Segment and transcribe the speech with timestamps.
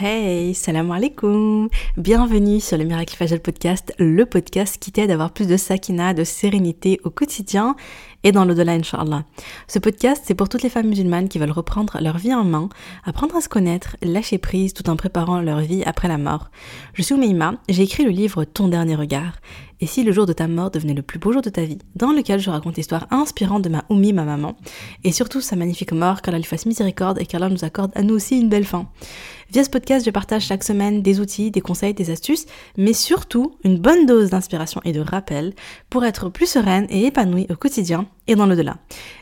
[0.00, 5.32] Hey, salam alaikum Bienvenue sur le Miracle Fajal Podcast, le podcast qui t'aide à avoir
[5.32, 7.74] plus de sakina, de sérénité au quotidien
[8.22, 9.24] et dans l'au-delà, Inch'Allah.
[9.66, 12.68] Ce podcast, c'est pour toutes les femmes musulmanes qui veulent reprendre leur vie en main,
[13.04, 16.48] apprendre à se connaître, lâcher prise tout en préparant leur vie après la mort.
[16.94, 19.32] Je suis Oumeima, j'ai écrit le livre Ton dernier regard
[19.80, 21.78] et si le jour de ta mort devenait le plus beau jour de ta vie,
[21.94, 24.56] dans lequel je raconte l'histoire inspirante de ma Oumi, ma maman,
[25.04, 28.14] et surtout sa magnifique mort, qu'Allah lui fasse miséricorde et qu'Allah nous accorde à nous
[28.14, 28.88] aussi une belle fin.
[29.50, 32.44] Via ce podcast, je partage chaque semaine des outils, des conseils, des astuces,
[32.76, 35.54] mais surtout une bonne dose d'inspiration et de rappel
[35.88, 38.76] pour être plus sereine et épanouie au quotidien et dans le-delà.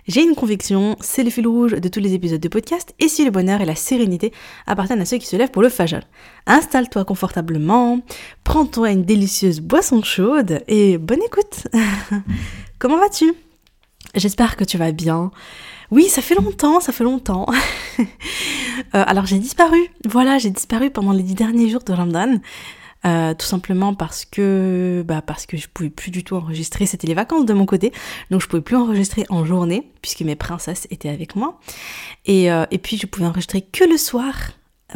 [0.09, 3.25] J'ai une conviction, c'est le fil rouge de tous les épisodes de podcast, et si
[3.25, 4.33] le bonheur et la sérénité
[4.67, 6.03] appartiennent à ceux qui se lèvent pour le fajol.
[6.49, 8.01] Installe-toi confortablement,
[8.43, 11.69] prends-toi une délicieuse boisson chaude et bonne écoute.
[12.81, 13.33] Comment vas-tu?
[14.17, 15.31] J'espère que tu vas bien.
[15.91, 17.47] Oui, ça fait longtemps, ça fait longtemps.
[18.95, 22.39] Euh, alors j'ai disparu, voilà, j'ai disparu pendant les dix derniers jours de Ramadan.
[23.07, 26.85] Euh, tout simplement parce que bah parce que je pouvais plus du tout enregistrer.
[26.85, 27.93] C'était les vacances de mon côté.
[28.31, 31.59] Donc je pouvais plus enregistrer en journée puisque mes princesses étaient avec moi.
[32.27, 34.35] Et, euh, et puis je pouvais enregistrer que le soir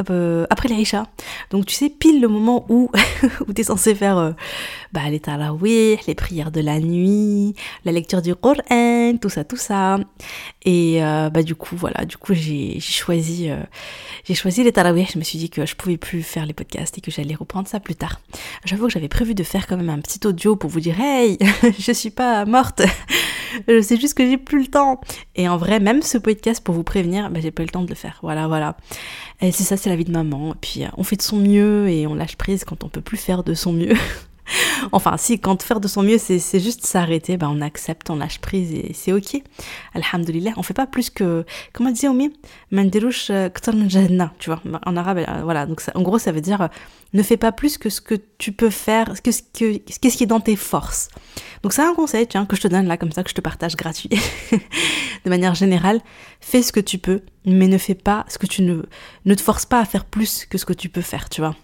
[0.09, 1.05] euh, après l'Aïcha.
[1.49, 2.89] Donc tu sais, pile le moment où,
[3.47, 4.31] où tu es censé faire euh,
[4.93, 9.57] bah, les tarawih, les prières de la nuit, la lecture du Coran, tout ça, tout
[9.57, 9.99] ça.
[10.63, 13.57] Et euh, bah du coup, voilà, du coup j'ai choisi, euh,
[14.25, 15.07] j'ai choisi les tarawih.
[15.11, 17.67] Je me suis dit que je pouvais plus faire les podcasts et que j'allais reprendre
[17.67, 18.19] ça plus tard.
[18.65, 21.37] J'avoue que j'avais prévu de faire quand même un petit audio pour vous dire, hey,
[21.79, 22.81] je suis pas morte.
[23.67, 25.01] je sais juste que j'ai plus le temps.
[25.35, 27.83] Et en vrai, même ce podcast pour vous prévenir, bah, j'ai pas eu le temps
[27.83, 28.19] de le faire.
[28.21, 28.77] Voilà, voilà.
[29.41, 30.53] C'est ça, c'est la vie de maman.
[30.53, 33.01] Et puis euh, on fait de son mieux et on lâche prise quand on peut
[33.01, 33.95] plus faire de son mieux.
[34.91, 38.39] enfin, si, quand faire de son mieux, c'est juste s'arrêter, bah, on accepte, on lâche
[38.39, 39.41] prise et c'est ok.
[39.93, 42.31] Alhamdulillah, on fait pas plus que, comment dire Omi
[42.71, 43.49] Mandirouche euh,
[44.39, 45.65] tu vois, en arabe, euh, voilà.
[45.65, 46.69] Donc, en gros, ça veut dire,
[47.13, 50.23] ne fais pas plus que ce que tu peux faire, que ce que, qu'est-ce qui
[50.23, 51.09] est dans tes forces.
[51.63, 53.41] Donc, c'est un conseil, tiens, que je te donne là, comme ça, que je te
[53.41, 54.09] partage gratuit.
[55.25, 56.01] de manière générale,
[56.39, 58.81] fais ce que tu peux, mais ne fais pas ce que tu ne,
[59.25, 61.55] ne te force pas à faire plus que ce que tu peux faire, tu vois.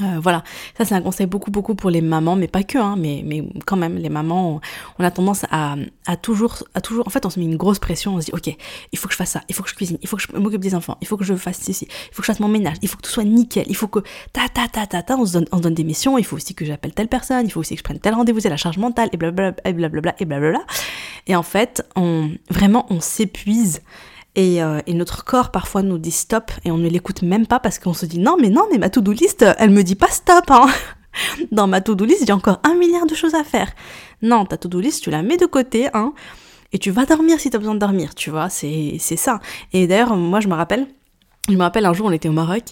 [0.00, 0.44] Euh, voilà,
[0.76, 3.42] ça c'est un conseil beaucoup beaucoup pour les mamans, mais pas que, hein, mais, mais
[3.66, 4.60] quand même, les mamans,
[4.98, 5.74] on, a tendance à,
[6.06, 8.32] à, toujours, à toujours, en fait on se met une grosse pression, on se dit,
[8.32, 8.56] ok,
[8.92, 10.36] il faut que je fasse ça, il faut que je cuisine, il faut que je
[10.36, 12.48] m'occupe des enfants, il faut que je fasse ceci, il faut que je fasse mon
[12.48, 14.00] ménage, il faut que tout soit nickel, il faut que
[14.32, 16.54] ta ta ta ta ta, on se donne, on donne des missions, il faut aussi
[16.54, 18.78] que j'appelle telle personne, il faut aussi que je prenne tel rendez-vous, c'est la charge
[18.78, 20.60] mentale, et blablabla, et blablabla, et blablabla.
[21.26, 23.82] Et en fait, on, vraiment, on s'épuise
[24.38, 27.78] euh, et, notre corps parfois nous dit stop et on ne l'écoute même pas parce
[27.78, 30.50] qu'on se dit non mais non mais ma to-do list elle me dit pas stop
[30.50, 30.66] hein.
[31.52, 33.72] Dans ma to-do list a encore un milliard de choses à faire.
[34.22, 36.12] Non ta to-do list tu la mets de côté hein
[36.72, 39.40] et tu vas dormir si tu as besoin de dormir tu vois c'est ça.
[39.72, 40.86] Et d'ailleurs moi je me rappelle
[41.48, 42.64] je me rappelle un jour, on était au Maroc,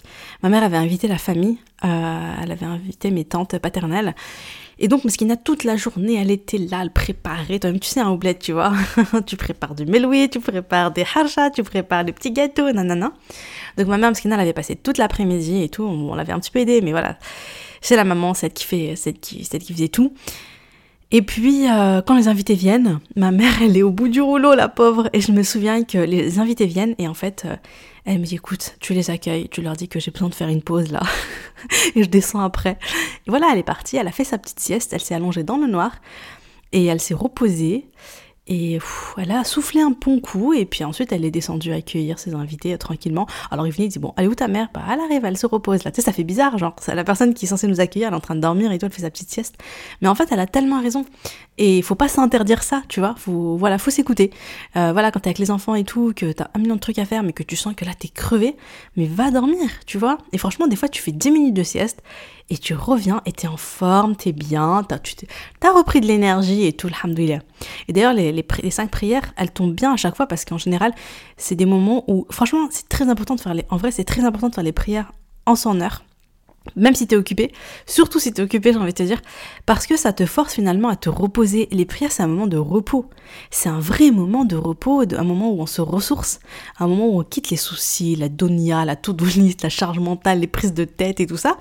[0.43, 4.13] ma mère avait invité la famille, euh, elle avait invité mes tantes paternelles,
[4.79, 7.59] et donc, Meskina, toute la journée, elle était là, elle préparait.
[7.59, 8.73] Toi-même, tu sais, un oublet, tu vois.
[9.25, 13.11] tu prépares du meloui, tu prépares des harcha, tu prépares des petits gâteaux, nanana.
[13.77, 15.83] Donc, ma mère, Meskina, elle avait passé toute l'après-midi et tout.
[15.83, 17.17] On, l'avait un petit peu aidé, mais voilà.
[17.81, 20.13] C'est la maman, qui, fait, celle qui, celle qui faisait tout.
[21.11, 24.55] Et puis, euh, quand les invités viennent, ma mère, elle est au bout du rouleau,
[24.55, 25.09] la pauvre.
[25.13, 27.55] Et je me souviens que les invités viennent et en fait, euh,
[28.03, 30.49] elle me dit, écoute, tu les accueilles, tu leur dis que j'ai besoin de faire
[30.49, 31.01] une pause là.
[31.95, 32.77] et je descends après.
[33.25, 35.57] Et voilà, elle est partie, elle a fait sa petite sieste, elle s'est allongée dans
[35.57, 35.91] le noir
[36.73, 37.89] et elle s'est reposée.
[38.47, 38.79] Et
[39.17, 42.73] elle a soufflé un bon coup, et puis ensuite elle est descendue accueillir ses invités
[42.73, 43.27] euh, tranquillement.
[43.51, 44.69] Alors il venait, il dit Bon, est où ta mère?
[44.73, 45.91] Bah, elle arrive, elle se repose là.
[45.91, 48.17] Tu sais, ça fait bizarre, genre, la personne qui est censée nous accueillir, elle est
[48.17, 49.55] en train de dormir et toi, elle fait sa petite sieste.
[50.01, 51.05] Mais en fait, elle a tellement raison.
[51.57, 53.15] Et il faut pas s'interdire ça, tu vois.
[53.17, 54.31] Faut, voilà, faut s'écouter.
[54.75, 56.99] Euh, voilà, quand t'es avec les enfants et tout, que t'as un million de trucs
[56.99, 58.55] à faire, mais que tu sens que là t'es crevé,
[58.95, 60.19] mais va dormir, tu vois.
[60.31, 62.01] Et franchement, des fois, tu fais 10 minutes de sieste
[62.49, 65.15] et tu reviens et t'es en forme, t'es bien, t'as, tu
[65.63, 67.39] repris de l'énergie et tout, alhamdoulilah.
[67.87, 70.57] Et d'ailleurs, les, les, les, cinq prières, elles tombent bien à chaque fois parce qu'en
[70.57, 70.93] général,
[71.35, 74.23] c'est des moments où, franchement, c'est très important de faire les, en vrai, c'est très
[74.23, 75.11] important de faire les prières
[75.45, 76.03] en son heure
[76.75, 77.51] même si tu es occupé,
[77.85, 79.21] surtout si tu es occupé, j'ai envie de te dire,
[79.65, 81.67] parce que ça te force finalement à te reposer.
[81.71, 83.05] Les prières, c'est un moment de repos.
[83.51, 86.39] C'est un vrai moment de repos, un moment où on se ressource,
[86.79, 89.25] un moment où on quitte les soucis, la donia, la to-do
[89.63, 91.57] la charge mentale, les prises de tête et tout ça.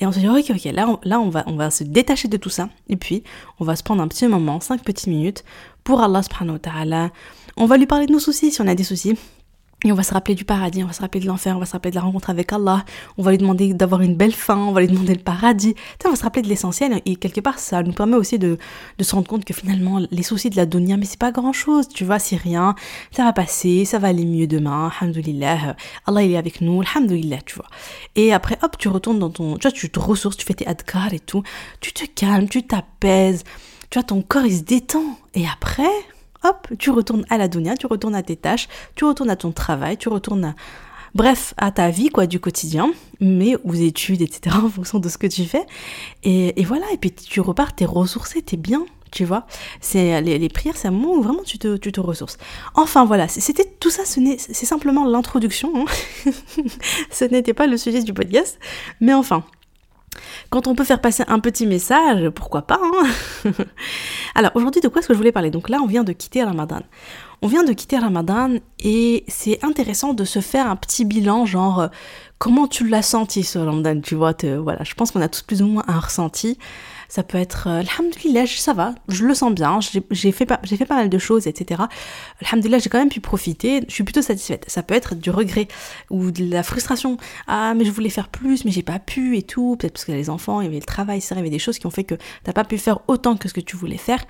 [0.00, 2.28] Et on se dit, ok, ok, là, on, là on, va, on va se détacher
[2.28, 2.68] de tout ça.
[2.88, 3.22] Et puis,
[3.58, 5.44] on va se prendre un petit moment, cinq petites minutes,
[5.84, 7.10] pour Allah subhanahu wa.
[7.56, 9.16] On va lui parler de nos soucis si on a des soucis
[9.84, 11.66] Et on va se rappeler du paradis, on va se rappeler de l'enfer, on va
[11.66, 12.84] se rappeler de la rencontre avec Allah,
[13.16, 15.76] on va lui demander d'avoir une belle fin, on va lui demander le paradis.
[16.04, 18.58] on va se rappeler de l'essentiel et quelque part ça nous permet aussi de,
[18.98, 21.52] de se rendre compte que finalement les soucis de la dunya, mais c'est pas grand
[21.52, 22.74] chose, tu vois, c'est rien,
[23.12, 25.76] ça va passer, ça va aller mieux demain, alhamdoulilah,
[26.06, 27.68] Allah il est avec nous, alhamdoulilah, tu vois.
[28.16, 30.66] Et après hop, tu retournes dans ton, tu vois, tu te ressources, tu fais tes
[30.66, 31.44] adkar et tout,
[31.80, 33.44] tu te calmes, tu t'apaises,
[33.90, 35.16] tu vois, ton corps il se détend.
[35.34, 35.86] Et après,
[36.44, 39.52] hop, tu retournes à la dunya, tu retournes à tes tâches, tu retournes à ton
[39.52, 40.54] travail, tu retournes
[41.14, 45.18] bref, à ta vie, quoi, du quotidien, mais aux études, etc., en fonction de ce
[45.18, 45.66] que tu fais.
[46.24, 49.46] Et, voilà, et puis tu repars, t'es ressourcé, t'es bien, tu vois.
[49.80, 52.38] C'est les, prières, c'est un moment où vraiment tu te, tu te ressources.
[52.74, 55.72] Enfin voilà, c'était tout ça, c'est simplement l'introduction.
[55.74, 56.30] Hein.
[57.10, 58.58] ce n'était pas le sujet du podcast,
[59.00, 59.44] mais enfin,
[60.50, 63.52] quand on peut faire passer un petit message, pourquoi pas hein
[64.34, 65.50] Alors aujourd'hui, de quoi est-ce que je voulais parler?
[65.50, 66.80] Donc là, on vient de quitter Ramadan.
[67.42, 71.80] On vient de quitter Ramadan et c'est intéressant de se faire un petit bilan, genre
[71.80, 71.88] euh,
[72.38, 74.34] comment tu l'as senti ce Ramadan, tu vois.
[74.60, 76.58] voilà, je pense qu'on a tous plus ou moins un ressenti.
[77.08, 80.60] Ça peut être, euh, alhamdoulilah, ça va, je le sens bien, j'ai fait, pas,
[80.90, 81.82] mal de choses, etc.
[82.42, 84.64] Alhamdoulilah, j'ai quand même pu profiter, je suis plutôt satisfaite.
[84.68, 85.68] Ça peut être du regret
[86.10, 87.16] ou de la frustration.
[87.46, 89.76] Ah, mais je voulais faire plus, mais j'ai pas pu et tout.
[89.78, 91.58] Peut-être parce a les enfants, il y avait le travail, ça, il y avait des
[91.58, 92.14] choses qui ont fait que
[92.44, 94.24] t'as pas pu faire autant que ce que tu voulais faire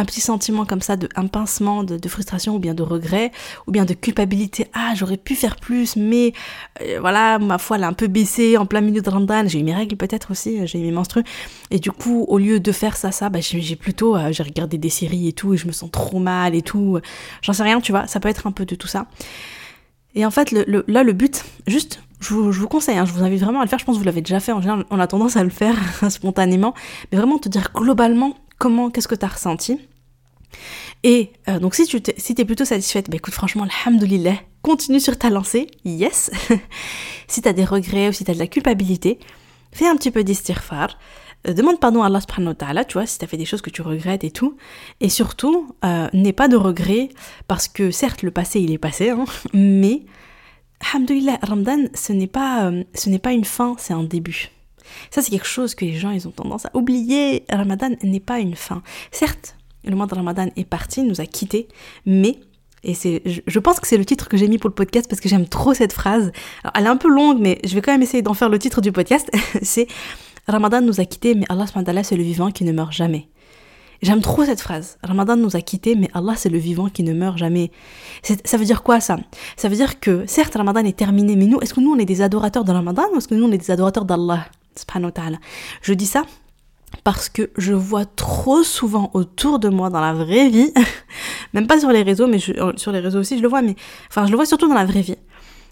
[0.00, 3.30] un petit sentiment comme ça, de, un pincement de, frustration ou bien de regret
[3.66, 4.66] ou bien de culpabilité.
[4.72, 6.32] Ah, j'aurais pu faire plus, mais
[6.80, 9.46] euh, voilà, ma foi, elle a un peu baissé en plein milieu de Ramadan.
[9.46, 11.24] J'ai eu mes règles peut-être aussi, euh, j'ai eu mes menstrues.
[11.70, 14.78] Et du coup, au lieu de faire ça, ça, bah, j'ai plutôt, euh, j'ai regardé
[14.78, 16.98] des séries et tout, et je me sens trop mal et tout.
[17.42, 19.06] J'en sais rien, tu vois, ça peut être un peu de tout ça.
[20.14, 23.22] Et en fait, là, le but, juste, je vous, je vous conseille, hein, je vous
[23.22, 23.78] invite vraiment à le faire.
[23.78, 24.52] Je pense que vous l'avez déjà fait.
[24.52, 24.60] En
[24.90, 25.76] on a tendance à le faire
[26.10, 26.74] spontanément.
[27.10, 29.80] Mais vraiment te dire globalement comment, qu'est-ce que tu as ressenti?
[31.02, 35.18] Et euh, donc si tu si es plutôt satisfaite, bah écoute franchement, alhamdoulilah, continue sur
[35.18, 36.30] ta lancée, yes.
[37.28, 39.18] si tu as des regrets ou si tu as de la culpabilité,
[39.72, 40.98] fais un petit peu d'istighfar,
[41.48, 43.46] euh, demande pardon à Allah subhanahu wa ta'ala, tu vois, si tu as fait des
[43.46, 44.56] choses que tu regrettes et tout.
[45.00, 47.08] Et surtout, euh, n'aie pas de regrets,
[47.48, 49.24] parce que certes, le passé, il est passé, hein,
[49.54, 50.02] mais,
[50.92, 54.50] alhamdoulilah, Ramadan, ce n'est pas, ce n'est pas une fin, c'est un début.
[55.10, 57.44] Ça, c'est quelque chose que les gens, ils ont tendance à oublier.
[57.50, 58.82] Ramadan n'est pas une fin.
[59.10, 61.68] Certes, le mois de Ramadan est parti, nous a quittés,
[62.06, 62.38] mais
[62.82, 65.20] et c'est, je pense que c'est le titre que j'ai mis pour le podcast parce
[65.20, 66.32] que j'aime trop cette phrase.
[66.64, 68.58] Alors, elle est un peu longue, mais je vais quand même essayer d'en faire le
[68.58, 69.30] titre du podcast.
[69.62, 69.86] c'est
[70.48, 71.66] Ramadan nous a quittés, mais Allah
[72.02, 73.28] c'est le vivant qui ne meurt jamais.
[74.02, 74.96] J'aime trop cette phrase.
[75.02, 77.70] Ramadan nous a quittés, mais Allah c'est le vivant qui ne meurt jamais.
[78.22, 79.18] Ça veut dire quoi ça?
[79.56, 82.06] Ça veut dire que certes Ramadan est terminé, mais nous, est-ce que nous on est
[82.06, 84.46] des adorateurs de Ramadan ou est-ce que nous on est des adorateurs d'Allah
[85.82, 86.24] Je dis ça
[87.04, 90.72] parce que je vois trop souvent autour de moi dans la vraie vie,
[91.54, 93.76] même pas sur les réseaux, mais euh, sur les réseaux aussi je le vois, mais
[94.08, 95.16] enfin je le vois surtout dans la vraie vie.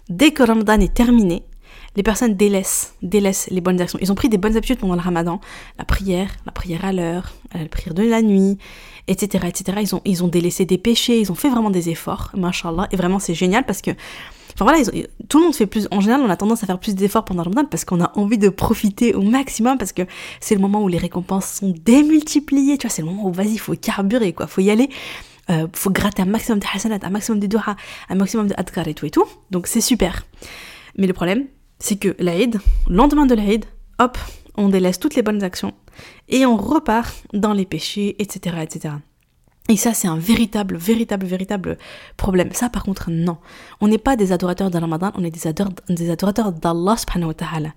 [0.09, 1.43] Dès que Ramadan est terminé,
[1.95, 3.99] les personnes délaissent, délaissent les bonnes actions.
[4.01, 5.39] Ils ont pris des bonnes habitudes pendant le Ramadan,
[5.77, 8.57] la prière, la prière à l'heure, la prière de la nuit,
[9.07, 9.79] etc., etc.
[9.81, 12.31] Ils ont, ils ont délaissé des péchés, ils ont fait vraiment des efforts,
[12.91, 13.91] et vraiment c'est génial parce que
[14.59, 14.83] Enfin voilà,
[15.29, 15.87] tout le monde fait plus.
[15.89, 18.37] En général, on a tendance à faire plus d'efforts pendant le parce qu'on a envie
[18.37, 20.01] de profiter au maximum parce que
[20.41, 22.77] c'est le moment où les récompenses sont démultipliées.
[22.77, 24.89] Tu vois, c'est le moment où vas-y, faut carburer quoi, faut y aller.
[25.49, 27.77] Euh, faut gratter un maximum de hasanat, un maximum de dua,
[28.09, 29.23] un maximum de adkar et tout et tout.
[29.49, 30.25] Donc c'est super.
[30.97, 31.45] Mais le problème,
[31.79, 32.59] c'est que l'Aïd,
[32.89, 33.63] lendemain de l'Aïd,
[33.97, 34.17] hop,
[34.57, 35.73] on délaisse toutes les bonnes actions
[36.27, 38.95] et on repart dans les péchés, etc., etc.
[39.69, 41.77] Et ça, c'est un véritable, véritable, véritable
[42.17, 42.49] problème.
[42.53, 43.37] Ça, par contre, non.
[43.81, 47.27] On n'est pas des adorateurs de Ramadan, on est des adorateurs, des adorateurs d'Allah subhanahu
[47.27, 47.69] wa ta'ala.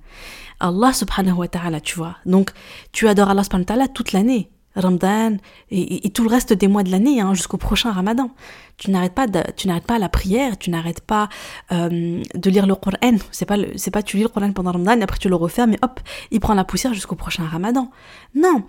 [0.59, 2.17] Allah subhanahu wa ta'ala, tu vois.
[2.25, 2.51] Donc,
[2.93, 4.49] tu adores Allah subhanahu wa ta'ala toute l'année.
[4.75, 5.37] Ramadan
[5.71, 8.31] et, tout le reste des mois de l'année hein, jusqu'au prochain Ramadan.
[8.79, 11.29] Tu n'arrêtes pas, de, tu n'arrêtes pas la prière, tu n'arrêtes pas
[11.73, 13.19] euh, de lire le Coran.
[13.33, 15.75] C'est pas, c'est pas tu lis le Coran pendant Ramadan et après tu le refermes
[15.75, 17.91] et hop, il prend la poussière jusqu'au prochain Ramadan.
[18.35, 18.65] Non,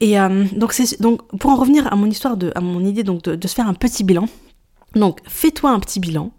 [0.00, 0.74] et euh, donc,
[1.38, 4.04] pour en revenir à mon histoire, à mon idée donc de, se faire un petit
[4.04, 4.26] bilan,
[4.94, 6.32] donc fais-toi un petit bilan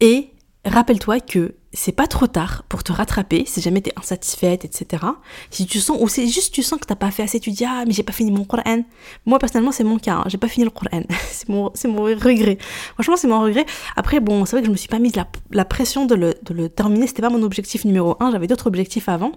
[0.00, 0.30] et
[0.64, 5.04] rappelle-toi que c'est pas trop tard pour te rattraper si jamais t'es insatisfaite, etc.
[5.50, 7.64] Si tu sens, ou c'est juste tu sens que t'as pas fait assez, tu dis
[7.64, 8.82] ah mais j'ai pas fini mon Coran.
[9.26, 12.56] Moi personnellement c'est mon cas, hein, j'ai pas fini le Coran, c'est mon, mon regret.
[12.94, 13.66] Franchement c'est mon regret.
[13.96, 16.34] Après bon c'est vrai que je me suis pas mise la, la pression de le,
[16.42, 19.32] de le terminer, c'était pas mon objectif numéro un, j'avais d'autres objectifs avant.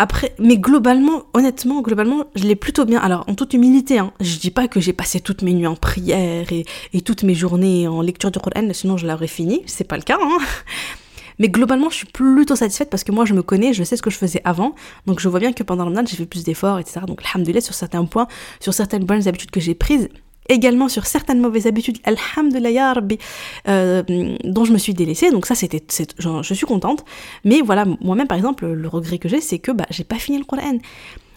[0.00, 3.00] Après, mais globalement, honnêtement, globalement, je l'ai plutôt bien.
[3.00, 5.74] Alors, en toute humilité, hein, je dis pas que j'ai passé toutes mes nuits en
[5.74, 9.62] prière et, toutes mes journées en lecture du Coran, sinon je l'aurais fini.
[9.66, 10.38] C'est pas le cas, hein.
[11.40, 14.02] Mais globalement, je suis plutôt satisfaite parce que moi, je me connais, je sais ce
[14.02, 14.76] que je faisais avant.
[15.06, 17.00] Donc, je vois bien que pendant le Ramadan, j'ai fait plus d'efforts, etc.
[17.04, 18.28] Donc, alhamdoulilah, sur certains points,
[18.60, 20.08] sur certaines bonnes habitudes que j'ai prises.
[20.48, 23.18] Également sur certaines mauvaises habitudes, alhamdulillah ya rabbi,
[23.68, 24.02] euh,
[24.44, 25.30] dont je me suis délaissée.
[25.30, 25.84] Donc ça, c'était,
[26.18, 27.04] je suis contente.
[27.44, 30.38] Mais voilà, moi-même, par exemple, le regret que j'ai, c'est que bah, j'ai pas fini
[30.38, 30.78] le Coran.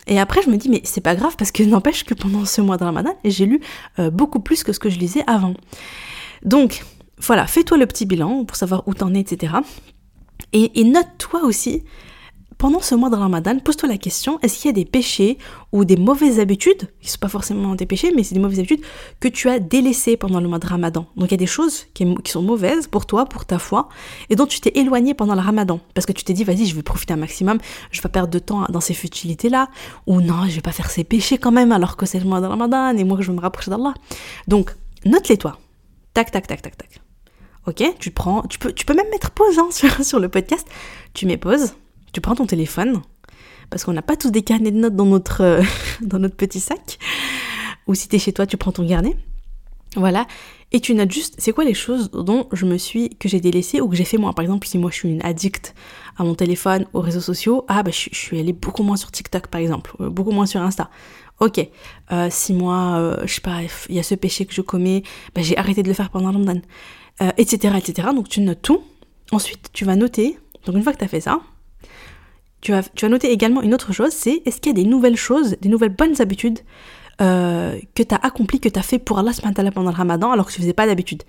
[0.08, 2.62] Et après, je me dis, mais c'est pas grave parce que n'empêche que pendant ce
[2.62, 3.62] mois de Ramadan, j'ai lu
[4.00, 5.54] euh, beaucoup plus que ce que je lisais avant.
[6.44, 6.84] Donc,
[7.20, 9.54] voilà, fais-toi le petit bilan pour savoir où t'en es, etc.
[10.54, 11.84] Et, et note-toi aussi
[12.62, 15.40] pendant ce mois de Ramadan, pose-toi la question, est-ce qu'il y a des péchés
[15.72, 18.60] ou des mauvaises habitudes, qui ne sont pas forcément des péchés, mais c'est des mauvaises
[18.60, 18.86] habitudes
[19.20, 21.88] que tu as délaissées pendant le mois de Ramadan Donc il y a des choses
[21.96, 23.90] qui, sont mauvaises pour toi, pour ta foi,
[24.30, 25.80] et dont tu t'es éloigné pendant le Ramadan.
[25.96, 27.58] Parce que tu t'es dit, vas-y, je vais profiter un maximum,
[27.90, 29.68] je vais pas perdre de temps dans ces futilités-là,
[30.06, 32.42] ou non, je vais pas faire ces péchés quand même, alors que c'est le mois
[32.42, 33.96] de Ramadan, et moi je veux me rapprocher d'Allah.
[34.48, 35.58] Donc, note-les toi.
[36.14, 37.02] Tac, tac, tac, tac, tac.
[37.66, 39.70] Ok, tu prends, tu peux, tu peux même mettre pause hein,
[40.04, 40.68] sur le podcast.
[41.16, 41.74] Tu mets pause,
[42.12, 43.02] tu prends ton téléphone,
[43.70, 45.64] parce qu'on n'a pas tous des carnets de notes dans notre, euh,
[46.02, 47.00] dans notre petit sac,
[47.88, 49.16] ou si tu es chez toi, tu prends ton carnet.
[49.98, 50.26] Voilà,
[50.72, 53.82] et tu notes juste, c'est quoi les choses dont je me suis, que j'ai délaissé
[53.82, 54.32] ou que j'ai fait moi?
[54.32, 55.76] Par exemple, si moi je suis une addict
[56.18, 59.48] à mon téléphone, aux réseaux sociaux, ah bah je, suis allée beaucoup moins sur TikTok
[59.48, 60.90] par exemple, euh, beaucoup moins sur Insta.
[61.42, 61.68] Ok,
[62.12, 65.04] euh, si moi, je sais pas, il y a ce péché que je commets,
[65.36, 66.62] bah, j'ai arrêté de le faire pendant Ramadan,
[67.38, 68.10] etc., etc.
[68.16, 68.82] Donc tu notes tout.
[69.32, 70.38] Ensuite, tu vas noter.
[70.66, 71.42] Donc une fois que tu as fait ça,
[72.62, 75.18] tu vas, tu noter également une autre chose, c'est est-ce qu'il y a des nouvelles
[75.18, 76.60] choses, des nouvelles bonnes habitudes
[77.20, 79.32] euh, que tu as accomplies, que tu as fait pour Allah
[79.74, 81.24] pendant le ramadan alors que tu faisais pas d'habitude?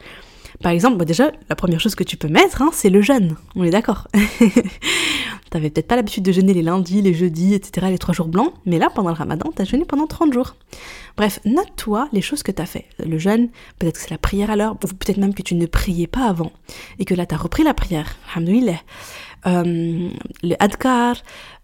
[0.60, 3.36] Par exemple, bah déjà, la première chose que tu peux mettre, hein, c'est le jeûne.
[3.56, 4.08] On est d'accord.
[5.50, 8.54] T'avais peut-être pas l'habitude de jeûner les lundis, les jeudis, etc., les trois jours blancs,
[8.64, 10.56] mais là, pendant le ramadan, t'as jeûné pendant 30 jours.
[11.16, 12.86] Bref, note-toi les choses que t'as fait.
[13.04, 16.06] Le jeûne, peut-être que c'est la prière à l'heure, peut-être même que tu ne priais
[16.06, 16.52] pas avant,
[16.98, 18.16] et que là, t'as repris la prière.
[18.34, 18.80] Alhamdoulilah.
[19.44, 20.08] Euh,
[20.42, 21.16] le adkar,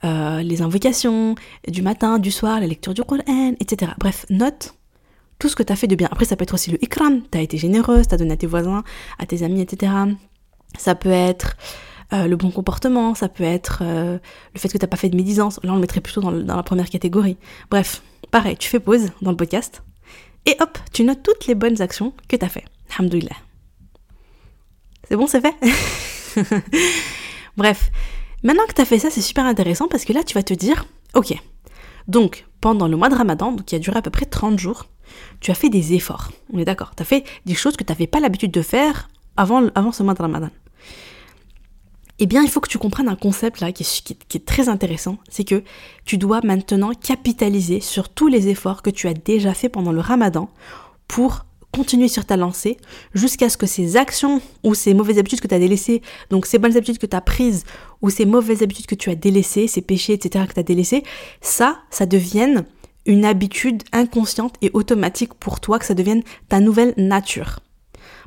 [0.04, 3.92] euh, les invocations du matin, du soir, la lecture du Coran, etc.
[3.98, 4.74] Bref, note
[5.38, 6.08] tout ce que tu as fait de bien.
[6.10, 8.36] Après, ça peut être aussi le ikram, tu as été généreuse, tu as donné à
[8.36, 8.82] tes voisins,
[9.18, 9.92] à tes amis, etc.
[10.78, 11.56] Ça peut être
[12.12, 14.20] euh, le bon comportement, ça peut être le
[14.56, 15.60] fait que tu n'as pas fait de médisance.
[15.62, 17.36] Là, on le mettrait plutôt dans, dans, la première catégorie.
[17.70, 19.82] Bref, pareil, tu fais pause dans le podcast
[20.46, 22.64] et hop, tu notes toutes les bonnes actions que tu as fait.
[22.96, 23.36] Alhamdoulilah.
[25.08, 25.54] C'est bon, c'est fait?
[27.56, 27.90] Bref,
[28.42, 30.54] maintenant que tu as fait ça, c'est super intéressant parce que là, tu vas te
[30.54, 31.34] dire, ok,
[32.06, 34.86] donc pendant le mois de Ramadan, qui a duré à peu près 30 jours,
[35.40, 36.30] tu as fait des efforts.
[36.52, 39.08] On est d'accord, tu as fait des choses que tu n'avais pas l'habitude de faire
[39.36, 40.50] avant, avant ce mois de Ramadan.
[42.20, 45.44] Eh bien, il faut que tu comprennes un concept là qui est, très intéressant, c'est
[45.44, 45.62] que
[46.04, 50.00] tu dois maintenant capitaliser sur tous les efforts que tu as déjà fait pendant le
[50.00, 50.48] Ramadan
[51.06, 52.76] pour continuer sur ta lancée
[53.14, 56.58] jusqu'à ce que ces actions ou ces mauvaises habitudes que tu as délaissées, donc ces
[56.58, 57.64] bonnes habitudes que tu as prises
[58.02, 60.46] ou ces mauvaises habitudes que tu as délaissées, ces péchés, etc.
[60.48, 61.04] que tu as délaissés,
[61.40, 62.64] ça, ça devienne
[63.08, 67.58] une habitude inconsciente et automatique pour toi, que ça devienne ta nouvelle nature.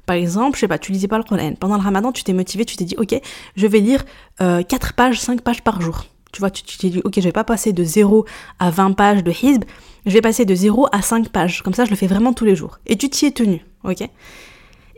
[0.05, 1.53] Par exemple, je sais pas, tu lisais pas le Coran.
[1.53, 3.15] Pendant le ramadan, tu t'es motivé, tu t'es dit, ok,
[3.55, 4.03] je vais lire
[4.39, 4.63] 4 euh,
[4.95, 6.05] pages, 5 pages par jour.
[6.33, 8.25] Tu vois, tu t'es dit, ok, je vais pas passer de 0
[8.57, 9.63] à 20 pages de hizb,
[10.05, 11.61] je vais passer de 0 à 5 pages.
[11.61, 12.79] Comme ça, je le fais vraiment tous les jours.
[12.87, 14.09] Et tu t'y es tenu, ok?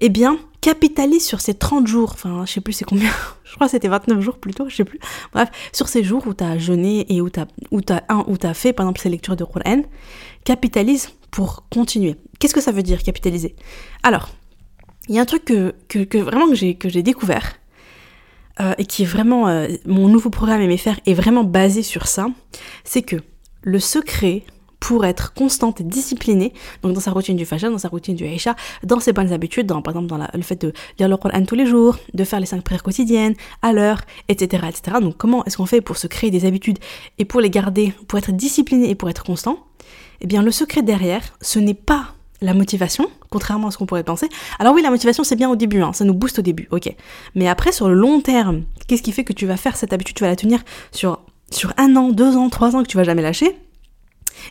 [0.06, 3.10] Eh bien, capitalise sur ces 30 jours, enfin, je sais plus c'est combien,
[3.46, 5.00] je crois que c'était 29 jours plutôt, je sais plus.
[5.32, 9.00] Bref, sur ces jours où tu as jeûné et où tu as, fait, par exemple,
[9.00, 9.84] ces lectures de Qur'an,
[10.44, 12.18] capitalise pour continuer.
[12.38, 13.56] Qu'est-ce que ça veut dire, capitaliser?
[14.04, 14.28] Alors,
[15.08, 17.54] il y a un truc que, vraiment que j'ai découvert,
[18.60, 22.28] euh, et qui est vraiment euh, mon nouveau programme faire est vraiment basé sur ça,
[22.84, 23.16] c'est que
[23.62, 24.44] le secret
[24.84, 28.25] pour être constante et disciplinée, donc dans sa routine du Fajr, dans sa routine du
[28.25, 31.46] Aisha, dans ses bonnes habitudes, dans, par exemple dans le fait de lire le Coran
[31.46, 34.98] tous les jours, de faire les cinq prières quotidiennes, à l'heure, etc., etc.
[35.00, 36.80] Donc comment est-ce qu'on fait pour se créer des habitudes
[37.18, 39.58] et pour les garder, pour être discipliné et pour être constant?
[40.20, 42.08] Eh bien le secret derrière, ce n'est pas
[42.42, 44.28] la motivation, contrairement à ce qu'on pourrait penser.
[44.60, 46.94] Alors oui, la motivation c'est bien au début, hein, ça nous booste au début, ok.
[47.36, 50.18] Mais après, sur le long terme, qu'est-ce qui fait que tu vas faire cette habitude,
[50.18, 50.60] tu vas la tenir
[50.92, 51.22] sur,
[51.52, 53.56] sur un an, deux ans, trois ans, que tu vas jamais lâcher?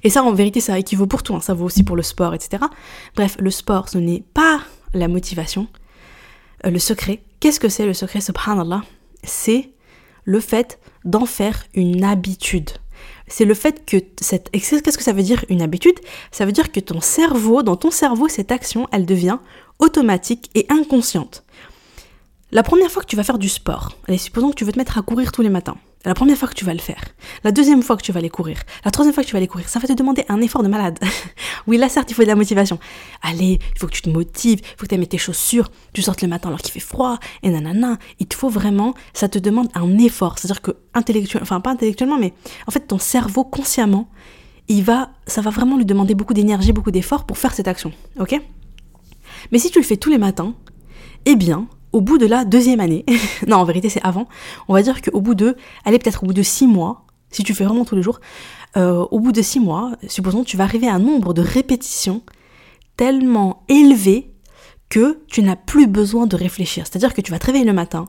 [0.03, 2.35] Et ça, en vérité, ça équivaut pour tout, hein, ça vaut aussi pour le sport,
[2.35, 2.65] etc.
[3.17, 4.61] Bref, le sport, ce n'est pas
[4.95, 5.67] la motivation.
[6.67, 8.83] Euh, le secret, qu'est-ce que c'est le secret, subhanallah?
[9.25, 9.71] C'est
[10.25, 12.71] le fait d'en faire une habitude
[13.33, 14.51] c'est le fait que cette...
[14.51, 15.99] Qu'est-ce que ça veut dire une habitude?
[16.31, 19.39] Ça veut dire que ton cerveau, dans ton cerveau, cette action, elle devient
[19.79, 21.45] automatique et inconsciente.
[22.51, 24.79] La première fois que tu vas faire du sport, allez, supposons que tu veux te
[24.79, 25.77] mettre à courir tous les matins.
[26.05, 27.01] La première fois que tu vas le faire,
[27.45, 29.47] la deuxième fois que tu vas aller courir, la troisième fois que tu vas aller
[29.47, 30.99] courir, ça va te demander un effort de malade.
[31.69, 32.79] oui, là certes, il faut de la motivation.
[33.23, 36.03] Allez, il faut que tu te motives, il faut que tu aimes tes chaussures, tu
[36.03, 37.99] sortes le matin alors qu'il fait froid, et nanana.
[38.19, 40.39] Il te faut vraiment, ça te demande un effort.
[40.39, 42.35] C'est-à-dire que intellectuellement, enfin pas intellectuellement, mais
[42.67, 44.09] en fait ton cerveau consciemment,
[44.69, 47.93] il va, ça va vraiment lui demander beaucoup d'énergie, beaucoup d'efforts pour faire cette action.
[48.19, 48.41] Ok?
[49.51, 50.55] Mais si tu le fais tous les matins,
[51.27, 53.05] eh bien, au bout de la deuxième année,
[53.47, 54.29] non, en vérité, c'est avant,
[54.69, 57.55] on va dire qu'au bout de, allez, peut-être au bout de six mois, si tu
[57.55, 58.21] fais vraiment tous les jours,
[58.77, 62.23] euh, au bout de six mois, supposons, tu vas arriver à un nombre de répétitions
[62.97, 64.35] tellement élevé
[64.89, 66.87] que tu n'as plus besoin de réfléchir.
[66.87, 68.09] C'est-à-dire que tu vas te réveiller le matin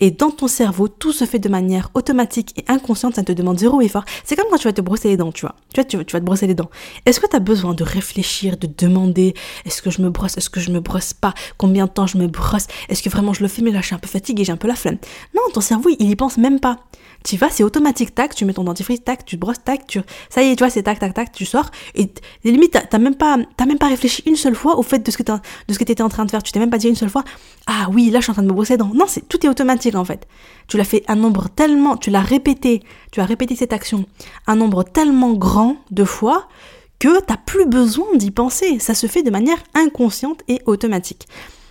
[0.00, 3.58] et dans ton cerveau, tout se fait de manière automatique et inconsciente, ça te demande
[3.58, 4.04] zéro effort.
[4.24, 5.54] C'est comme quand tu vas te brosser les dents, tu vois.
[5.74, 6.70] Tu vois, tu, vas te brosser les dents.
[7.06, 10.50] Est-ce que tu as besoin de réfléchir, de demander est-ce que je me brosse, est-ce
[10.50, 13.42] que je me brosse pas, combien de temps je me brosse, est-ce que vraiment je
[13.42, 14.98] le fais, mais là je suis un peu fatiguée, j'ai un peu la flemme.
[15.34, 16.78] Non, ton cerveau, il y pense même pas.
[17.24, 20.00] Tu vas, c'est automatique, tac, tu mets ton dentifrice, tac, tu te brosses, tac, tu...
[20.28, 22.10] ça y est, tu vois, c'est tac, tac, tac, tu sors, et
[22.44, 25.22] limite, t'as même pas, même pas réfléchi une seule fois au fait de ce que
[25.22, 27.24] que t'étais en train de faire, tu t'es même pas dit une seule fois,
[27.66, 28.90] ah oui, là, je suis en train de me brosser les dents.
[28.92, 30.26] Non, c'est, tout est automatique, en fait.
[30.66, 32.82] Tu l'as fait un nombre tellement, tu l'as répété,
[33.12, 34.04] tu as répété cette action
[34.46, 36.48] un nombre tellement grand de fois
[36.98, 38.78] que t'as plus besoin d'y penser.
[38.78, 41.26] Ça se fait de manière inconsciente et automatique.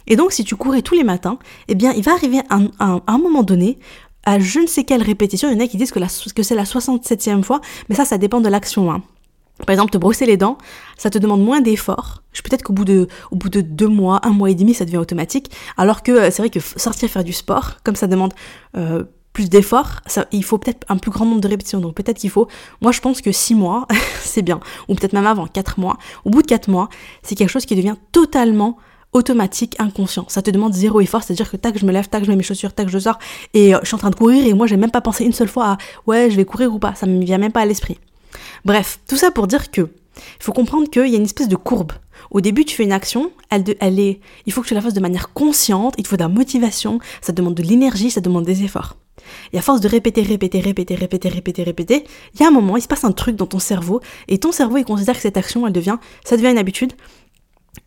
[0.07, 3.17] Et donc, si tu courais tous les matins, eh bien, il va arriver à un
[3.17, 3.77] moment donné
[4.25, 6.55] à je ne sais quelle répétition, il y en a qui disent que, que c'est
[6.55, 8.91] la 67e fois, mais ça, ça dépend de l'action.
[8.91, 9.01] Hein.
[9.65, 10.58] Par exemple, te brosser les dents,
[10.98, 12.24] ça te demande moins d'efforts.
[12.44, 15.51] Peut-être qu'au bout de, bout de deux mois, un mois et demi, ça devient automatique.
[15.77, 18.34] Alors que euh, c'est vrai que sortir faire du sport, comme ça demande
[18.77, 19.03] euh,
[19.34, 20.01] plus d'efforts,
[20.32, 21.80] il faut peut-être un plus grand nombre de répétitions.
[21.80, 22.48] Donc peut-être qu'il faut,
[22.82, 23.88] moi je pense que six mois,
[24.22, 24.60] c'est bien.
[24.89, 25.98] Ou peut-être même avant, quatre mois.
[26.25, 26.89] Au bout de quatre mois,
[27.24, 28.77] c'est quelque chose qui devient totalement
[29.13, 30.25] automatique, inconscient.
[30.30, 32.44] Ça te demande zéro effort, c'est-à-dire que tac, je me lève, tac, je mets mes
[32.44, 33.20] chaussures, tac, je sors,
[33.53, 35.34] et euh, je suis en train de courir, et moi, j'ai même pas pensé une
[35.34, 35.77] seule fois à
[36.08, 38.00] ouais, je vais courir ou pas, ça me vient même pas à l'esprit.
[38.65, 41.55] Bref, tout ça pour dire que il faut comprendre qu'il y a une espèce de
[41.55, 41.93] courbe.
[42.29, 44.93] Au début, tu fais une action, elle, elle est, il faut que tu la fasses
[44.93, 48.45] de manière consciente, il te faut de la motivation, ça demande de l'énergie, ça demande
[48.45, 48.97] des efforts.
[49.53, 52.77] Et à force de répéter, répéter, répéter, répéter, répéter, répéter, il y a un moment,
[52.77, 55.38] il se passe un truc dans ton cerveau, et ton cerveau, il considère que cette
[55.38, 56.93] action, elle devient, ça devient une habitude,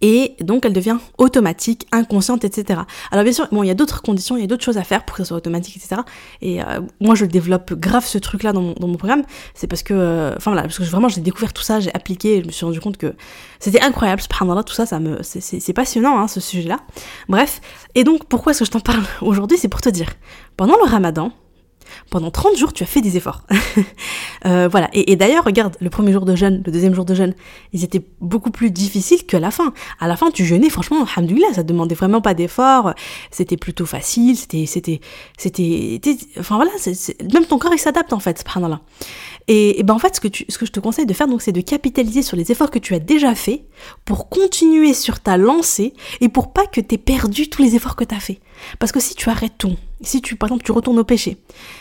[0.00, 2.81] et donc elle devient automatique, inconsciente, etc.
[3.11, 4.85] Alors bien sûr, bon, il y a d'autres conditions, il y a d'autres choses à
[4.85, 6.03] faire pour que ça soit automatique, etc.
[6.41, 9.23] Et euh, moi, je développe grave ce truc-là dans mon, programme.
[9.55, 12.37] C'est parce que, euh, enfin voilà, parce que vraiment, j'ai découvert tout ça, j'ai appliqué,
[12.37, 13.14] et je me suis rendu compte que
[13.59, 14.23] c'était incroyable.
[14.23, 16.81] Subhanallah, tout ça, ça me, c'est passionnant, hein, ce sujet-là.
[17.29, 17.61] Bref.
[17.95, 19.59] Et donc, pourquoi est-ce que je t'en parle aujourd'hui?
[19.59, 20.09] C'est pour te dire,
[20.57, 21.33] pendant le ramadan,
[22.11, 23.43] pendant 30 jours, tu as fait des efforts.
[24.47, 24.91] Euh, voilà.
[24.93, 27.33] Et, d'ailleurs, regarde, le premier jour de jeûne, le deuxième jour de jeûne,
[27.73, 29.73] ils étaient beaucoup plus difficiles qu'à la fin.
[30.01, 32.92] À la fin, tu jeûnais, franchement, alhamdoulilah, ça demandait vraiment pas d'efforts.
[33.31, 34.37] C'était plutôt facile.
[34.37, 35.01] C'était, c'était,
[35.38, 36.01] c'était,
[36.38, 36.73] enfin voilà,
[37.33, 38.81] même ton corps, il s'adapte en fait, subhanallah.
[39.46, 41.28] Et, et ben en fait, ce que, tu, ce que je te conseille de faire,
[41.28, 43.62] donc, c'est de capitaliser sur les efforts que tu as déjà faits
[44.04, 47.96] pour continuer sur ta lancée et pour pas que tu aies perdu tous les efforts
[47.96, 48.40] que tu as faits.
[48.78, 51.37] Parce que si tu arrêtes tout, si tu, par exemple, tu retournes au péché,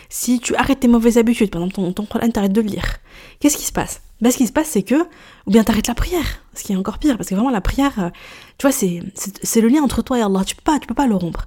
[0.10, 2.98] si tu arrêtes tes mauvaises habitudes, par exemple, ton, ton problème, t'arrêtes de lire,
[3.40, 4.02] qu'est-ce qui se passe?
[4.22, 6.76] Ben, Ce qui se passe, c'est que, ou bien t'arrêtes la prière, ce qui est
[6.76, 8.10] encore pire, parce que vraiment, la prière, euh,
[8.58, 10.94] tu vois, c'est, c'est, le lien entre toi et Allah, tu peux pas, tu peux
[10.94, 11.46] pas le rompre.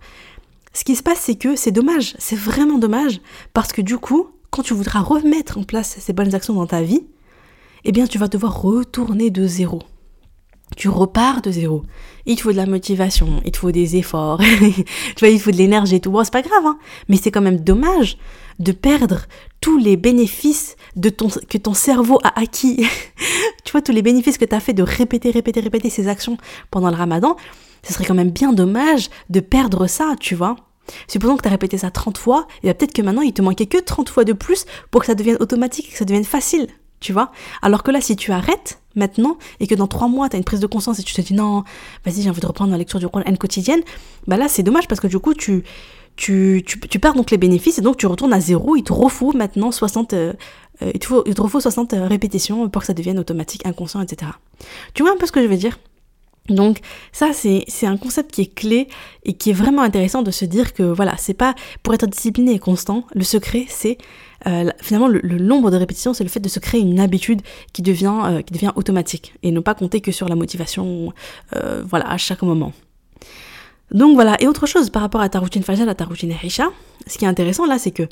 [0.73, 3.21] Ce qui se passe, c'est que c'est dommage, c'est vraiment dommage,
[3.55, 6.83] parce que du coup, quand tu voudras remettre en place ces bonnes actions dans ta
[6.83, 7.03] vie,
[7.85, 9.83] eh bien, tu vas devoir retourner de zéro
[10.75, 11.85] tu repars de zéro.
[12.27, 15.45] Il te faut de la motivation, il te faut des efforts, tu vois, il te
[15.45, 16.11] faut de l'énergie et tout.
[16.11, 18.19] Bon, c'est pas grave, hein, mais c'est quand même dommage
[18.59, 19.27] de perdre
[19.61, 22.85] tous les bénéfices que ton cerveau a acquis.
[23.65, 26.37] tu vois, tous les bénéfices que tu as fait de répéter, répéter, répéter ces actions
[26.71, 27.37] pendant le ramadan.
[27.85, 30.57] Ce serait quand même bien dommage de perdre ça, tu vois.
[31.09, 33.67] Supposons que tu as répété ça 30 fois, et peut-être que maintenant il te manquait
[33.67, 36.69] que 30 fois de plus pour que ça devienne automatique, que ça devienne facile
[37.01, 37.31] tu vois?
[37.63, 40.45] Alors que là, si tu arrêtes maintenant et que dans trois mois, tu as une
[40.45, 41.65] prise de conscience et tu te dis non,
[42.05, 43.83] vas-y, j'ai envie de reprendre la lecture du Coran quotidienne,
[44.27, 45.63] bah là, c'est dommage parce que du coup, tu,
[46.17, 49.35] tu, tu, perds donc les bénéfices et donc tu retournes à zéro, il te refout
[49.35, 50.33] maintenant 60, euh,
[50.83, 53.67] euh, il, te faut, il te refaut 60 euh, répétitions pour que ça devienne automatique,
[53.67, 54.33] inconscient, etc.
[54.95, 55.79] Tu vois un peu ce que je veux dire?
[56.49, 56.79] Donc
[57.13, 58.89] ça c'est un concept qui est clé
[59.25, 62.53] et qui est vraiment intéressant de se dire que voilà c'est pas pour être discipliné
[62.53, 63.99] et constant le secret c'est
[64.47, 67.83] euh, finalement le, nombre de répétitions c'est le fait de se créer une habitude qui
[67.83, 71.13] devient euh, qui devient automatique et ne pas compter que sur la motivation
[71.55, 72.73] euh, voilà à chaque moment.
[73.93, 76.69] Donc voilà et autre chose par rapport à ta routine fajr à ta routine Isha
[77.07, 78.03] ce qui est intéressant là c'est que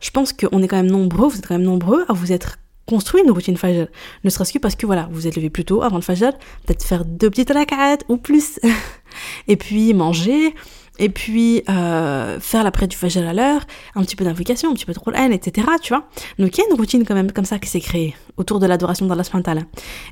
[0.00, 2.58] je pense qu'on est quand même nombreux vous êtes quand même nombreux à vous être
[2.86, 3.86] construire une routine fajr.
[4.24, 6.32] Ne serait-ce que parce que voilà, vous êtes levé plus tôt avant le fajr,
[6.66, 8.58] peut-être faire deux petites rak'at ou plus.
[9.48, 10.54] et puis manger,
[11.00, 13.62] et puis euh, faire la prière du fajr à l'heure,
[13.94, 15.66] un petit peu d'invocation, un petit peu de Qur'an, etc.
[15.82, 16.06] Tu vois
[16.38, 18.66] Donc il y a une routine quand même comme ça qui s'est créée autour de
[18.66, 19.64] l'adoration d'Allah subhanahu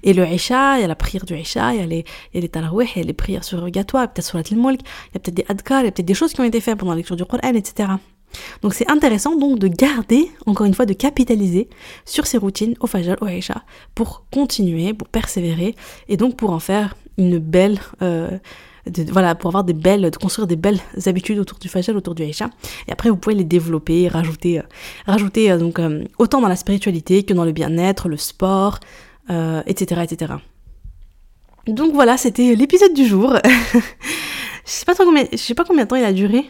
[0.03, 2.37] Et le Isha, il y a la prière du Isha, il y a les, il
[2.37, 5.45] y a les tarawih, il y prières peut-être sur la il y a peut-être des
[5.49, 7.25] adkar, il y a peut-être des choses qui ont été faites pendant la lecture du
[7.25, 7.91] Qur'an, etc.
[8.63, 11.69] Donc c'est intéressant donc de garder, encore une fois, de capitaliser
[12.05, 13.63] sur ces routines au Fajr, au Aisha,
[13.95, 15.75] pour continuer, pour persévérer,
[16.09, 17.79] et donc pour en faire une belle...
[18.03, 18.39] Euh,
[19.11, 22.23] voilà, pour avoir des belles, de construire des belles habitudes autour du Fajr, autour du
[22.23, 22.49] Aisha.
[22.89, 24.63] Et après, vous pouvez les développer, rajouter, euh,
[25.07, 25.79] rajouter euh, donc
[26.19, 28.81] autant dans la spiritualité que dans le bien-être, le sport,
[29.67, 30.33] etc., etc.
[31.67, 33.37] Donc voilà, c'était l'épisode du jour.
[33.45, 33.81] je
[34.65, 34.85] sais
[35.37, 36.47] sais pas combien de temps il a duré.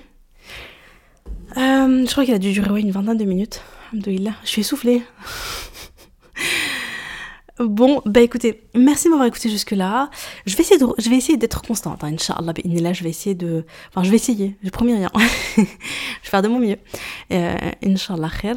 [1.57, 3.63] Euh, je crois qu'il a dû durer une vingtaine de minutes.
[3.93, 5.03] Je suis essoufflée.
[7.59, 10.11] Bon, bah écoutez, merci de m'avoir écouté jusque-là.
[10.47, 12.53] Je vais essayer, de, je vais essayer d'être constante, hein, Inch'Allah.
[12.65, 13.65] Là, je vais essayer de.
[13.89, 15.11] Enfin, je vais essayer, je promets rien.
[15.57, 15.67] je vais
[16.23, 16.77] faire de mon mieux.
[17.33, 18.57] Euh, Inch'Allah, khair.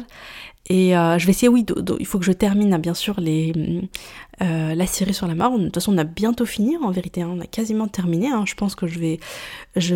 [0.68, 1.66] Et euh, je vais essayer, oui,
[1.98, 5.58] il faut que je termine bien sûr euh, la série sur la mort.
[5.58, 7.30] De toute façon, on a bientôt fini en vérité, hein.
[7.32, 8.28] on a quasiment terminé.
[8.28, 8.44] Hein.
[8.46, 8.98] Je pense que je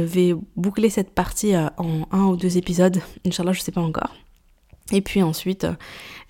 [0.01, 3.01] vais, boucler cette partie euh, en un ou deux épisodes.
[3.25, 4.15] Inch'Allah, je sais pas encore.
[4.93, 5.67] Et puis ensuite,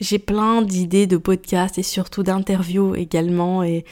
[0.01, 3.62] j'ai plein d'idées de podcasts et surtout d'interviews également.
[3.62, 3.85] Et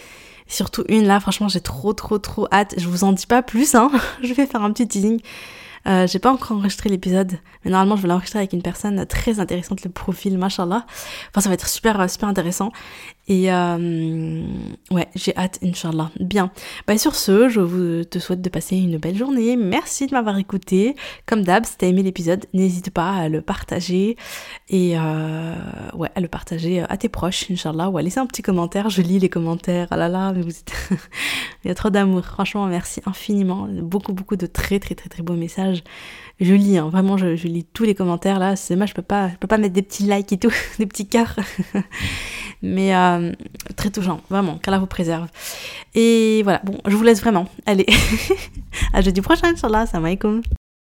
[0.47, 2.75] surtout une là, franchement, j'ai trop, trop, trop hâte.
[2.77, 3.91] Je vous en dis pas plus, hein.
[4.23, 5.21] je vais faire un petit teasing.
[5.87, 7.33] Euh, j'ai pas encore enregistré l'épisode,
[7.65, 10.87] mais normalement je vais l'enregistrer avec une personne très intéressante, le profil, machallah.
[11.31, 12.73] Enfin, ça va être super, super intéressant.
[13.27, 14.47] Et euh,
[14.91, 16.11] ouais, j'ai hâte, Inch'Allah.
[16.21, 16.51] Bien.
[16.87, 19.57] Bah, sur ce, je vous te souhaite de passer une belle journée.
[19.57, 20.95] Merci de m'avoir écouté.
[21.25, 24.17] Comme d'hab, si t'as aimé l'épisode, n'hésite pas à le partager.
[24.69, 25.55] Et euh,
[25.95, 27.89] ouais, à le partager à tes proches, Inch'Allah.
[27.89, 28.91] Ou à laisser un petit commentaire.
[28.91, 29.89] Je lis les commentaires.
[29.91, 30.35] Ah là là.
[31.65, 32.27] Il y a trop d'amour.
[32.27, 33.67] Franchement, merci infiniment.
[33.71, 35.74] Beaucoup, beaucoup de très, très, très, très beaux messages
[36.41, 38.57] je lis, hein, vraiment, je, lis tous les commentaires là.
[38.57, 40.87] C'est moi, je peux pas, je peux pas mettre des petits likes et tout, des
[40.87, 41.37] petits cœurs.
[42.63, 43.33] Mais euh,
[43.77, 45.29] très touchant, vraiment, qu'Allah vous préserve.
[45.95, 47.47] Et voilà, bon, je vous laisse vraiment.
[47.67, 47.87] Allez,
[48.93, 50.43] à jeudi prochain, Inch'Allah, salam alaikum.